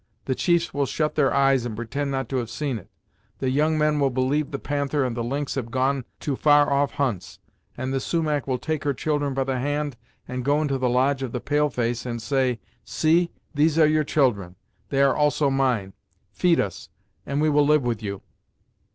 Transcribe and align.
The 0.25 0.33
chiefs 0.33 0.73
will 0.73 0.87
shut 0.87 1.13
their 1.13 1.31
eyes 1.31 1.63
and 1.63 1.75
pretend 1.75 2.09
not 2.09 2.27
to 2.29 2.37
have 2.37 2.49
seen 2.49 2.79
it; 2.79 2.89
the 3.37 3.51
young 3.51 3.77
men 3.77 3.99
will 3.99 4.09
believe 4.09 4.49
the 4.49 4.57
Panther 4.57 5.03
and 5.05 5.15
the 5.15 5.23
Lynx 5.23 5.53
have 5.53 5.69
gone 5.69 6.05
to 6.21 6.35
far 6.35 6.73
off 6.73 6.93
hunts, 6.93 7.37
and 7.77 7.93
the 7.93 7.99
Sumach 7.99 8.47
will 8.47 8.57
take 8.57 8.83
her 8.83 8.95
children 8.95 9.35
by 9.35 9.43
the 9.43 9.59
hand, 9.59 9.97
and 10.27 10.43
go 10.43 10.59
into 10.59 10.79
the 10.79 10.89
lodge 10.89 11.21
of 11.21 11.33
the 11.33 11.39
pale 11.39 11.69
face 11.69 12.03
and 12.03 12.19
say 12.19 12.59
'See; 12.83 13.29
these 13.53 13.77
are 13.77 13.85
your 13.85 14.03
children; 14.03 14.55
they 14.89 15.03
are 15.03 15.15
also 15.15 15.51
mine 15.51 15.93
feed 16.31 16.59
us, 16.59 16.89
and 17.27 17.39
we 17.39 17.51
will 17.51 17.67
live 17.67 17.83
with 17.83 18.01
you.'" 18.01 18.23